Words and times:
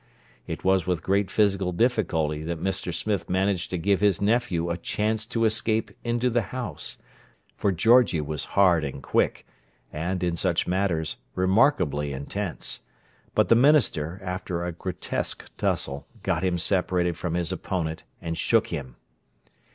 It 0.47 0.63
was 0.63 0.87
with 0.87 1.03
great 1.03 1.29
physical 1.29 1.71
difficulty 1.71 2.41
that 2.41 2.57
Mr. 2.59 2.91
Smith 2.91 3.29
managed 3.29 3.69
to 3.69 3.77
give 3.77 4.01
his 4.01 4.19
nephew 4.19 4.71
a 4.71 4.75
chance 4.75 5.27
to 5.27 5.45
escape 5.45 5.91
into 6.03 6.31
the 6.31 6.41
house, 6.41 6.97
for 7.55 7.71
Georgie 7.71 8.19
was 8.19 8.45
hard 8.57 8.83
and 8.83 9.03
quick, 9.03 9.45
and, 9.93 10.23
in 10.23 10.35
such 10.35 10.65
matters, 10.67 11.17
remarkably 11.35 12.13
intense; 12.13 12.81
but 13.35 13.47
the 13.47 13.53
minister, 13.55 14.19
after 14.23 14.65
a 14.65 14.71
grotesque 14.71 15.47
tussle, 15.55 16.07
got 16.23 16.43
him 16.43 16.57
separated 16.57 17.15
from 17.15 17.35
his 17.35 17.51
opponent, 17.51 18.03
and 18.23 18.39
shook 18.39 18.69
him. 18.69 18.95